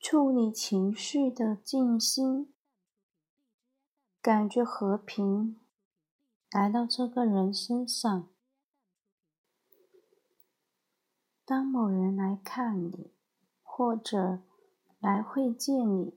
[0.00, 2.52] 处理情绪的静心，
[4.22, 5.58] 感觉和平
[6.50, 8.28] 来到这个人身上。
[11.44, 13.10] 当某人来看你，
[13.62, 14.40] 或者
[15.00, 16.14] 来会见你，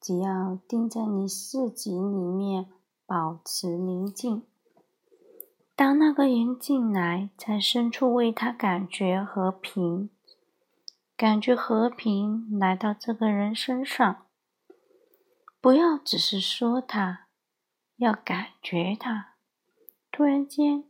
[0.00, 2.70] 只要定在你自己里面，
[3.06, 4.42] 保持宁静。
[5.74, 10.10] 当那个人进来，在深处为他感觉和平。
[11.16, 14.26] 感觉和平来到这个人身上，
[15.62, 17.28] 不要只是说他，
[17.96, 19.36] 要感觉他。
[20.12, 20.84] 突然间，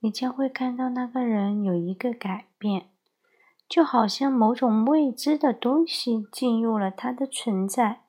[0.00, 2.90] 你将会看到那个人有一个改变，
[3.68, 8.02] 就好像某种未知的东西进入了他的存在，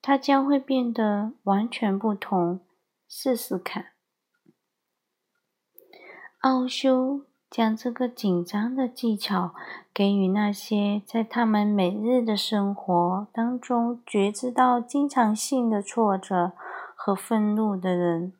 [0.00, 2.64] 他将会变得完全不同。
[3.06, 3.92] 试试看，
[6.38, 7.26] 奥修。
[7.50, 9.52] 将这个紧张的技巧
[9.92, 16.52] 给予那些在他们每日的生活当中觉知到经常性的挫折
[16.94, 18.34] 和愤怒的人，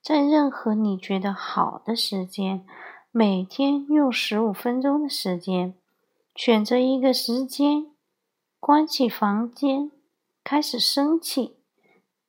[0.00, 2.64] 在任何你觉得好的时间，
[3.10, 5.74] 每天用十五分钟的时间，
[6.34, 7.92] 选择一个时间，
[8.58, 9.90] 关起房间，
[10.42, 11.58] 开始生气，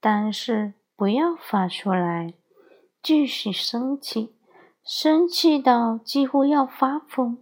[0.01, 2.33] 但是不要发出来，
[3.01, 4.34] 继续生气。
[4.87, 7.39] 生气到几乎要发疯，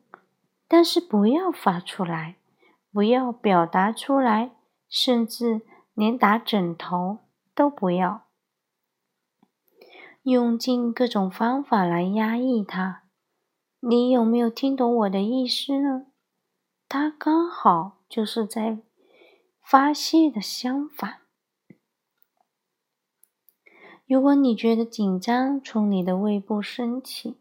[0.65, 2.37] 但是不要发出来，
[2.89, 4.51] 不要表达出来，
[4.87, 5.61] 甚至
[5.93, 7.17] 连打枕头
[7.53, 8.27] 都不要，
[10.21, 13.03] 用尽各种方法来压抑它。
[13.81, 16.05] 你有没有听懂我的意思呢？
[16.87, 18.79] 它刚好就是在
[19.61, 21.22] 发泄的相反。
[24.05, 27.37] 如果你觉得紧张从你的胃部升起，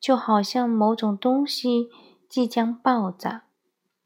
[0.00, 1.88] 就好像某种东西
[2.28, 3.44] 即将爆炸，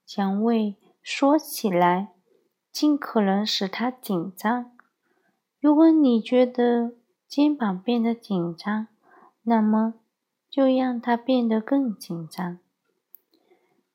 [0.05, 2.15] 将胃缩起来，
[2.73, 4.73] 尽可能使它紧张。
[5.61, 6.95] 如果你觉得
[7.29, 8.89] 肩膀变得紧张，
[9.43, 9.95] 那么
[10.51, 12.59] 就让它变得更紧张，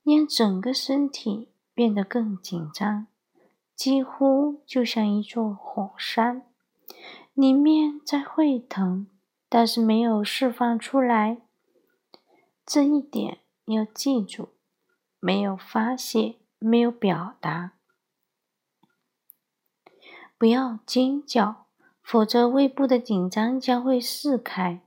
[0.03, 3.08] 让整个身体变得更紧张，
[3.75, 6.44] 几乎就像一座火山。
[7.35, 9.07] 里面在沸腾，
[9.50, 11.41] 但是没有释放出来。
[12.66, 14.53] 这一点要记住：
[15.19, 17.73] 没有发泄，没有表达。
[20.38, 21.66] 不要尖叫，
[22.01, 24.79] 否则胃部的紧张将会释开；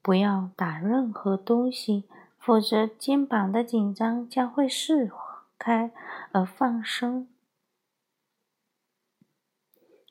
[0.00, 2.08] 不要打任何东西，
[2.38, 5.12] 否则肩膀的紧张将会释
[5.58, 5.92] 开
[6.32, 7.28] 而放松。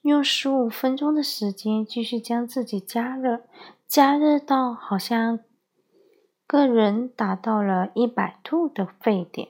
[0.06, 3.42] 用十五分钟的时间继续将自己加热，
[3.88, 5.40] 加热到好像
[6.46, 9.50] 个人达到了一百度的沸点。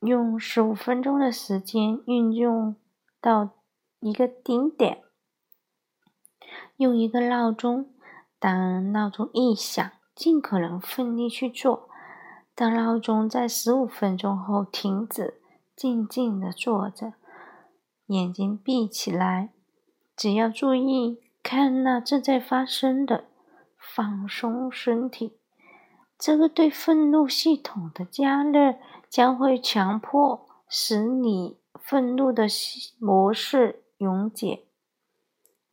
[0.00, 2.76] 用十五分钟的时间运用
[3.18, 3.52] 到
[4.00, 5.04] 一个顶点。
[6.76, 7.88] 用一个闹钟，
[8.38, 11.88] 当闹钟一响，尽可能奋力去做。
[12.54, 15.40] 当闹钟在十五分钟后停止，
[15.74, 17.14] 静静的坐着，
[18.08, 19.54] 眼睛闭起来。
[20.18, 23.26] 只要注意看那正在发生的，
[23.78, 25.38] 放松身体。
[26.18, 28.74] 这个对愤怒系统的加热
[29.08, 32.48] 将会强迫使你愤怒的
[32.98, 34.64] 模式溶解。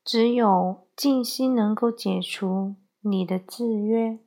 [0.04, 4.20] 只有静心能够解除你的制约。